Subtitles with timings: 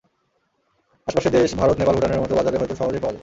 [1.07, 3.19] আশপাশের দেশ ভারত, নেপাল, ভুটানের মতো বাজারে হয়তো সহজেই যাওয়া যায়।